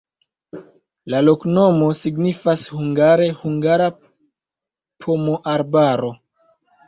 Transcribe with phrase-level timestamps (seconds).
[1.13, 6.11] La loknomo signifas hungare: hungara-pomoarbaro.